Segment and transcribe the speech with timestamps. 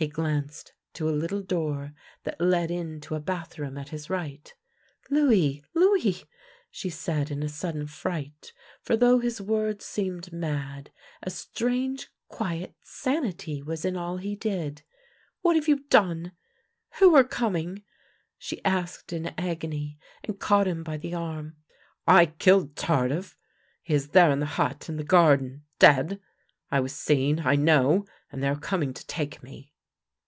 [0.00, 4.54] He glanced to a little door that led into a bathroom at his right.
[5.10, 5.60] "Louis!
[5.74, 6.24] Louis!"
[6.70, 12.76] she said, in a sudden fright, for, though his words seemed mad, a strange, quiet
[12.84, 14.82] sanity was in all he did."
[15.42, 16.30] What have you done?
[17.00, 17.82] Who are coming?"
[18.38, 21.56] she asked in agony, and caught him by the arm."
[22.06, 23.36] I killed Tardif.
[23.82, 26.20] He is there in the hut in the gar den— dead!
[26.70, 29.72] I was seen, I know, and they are coming to take me."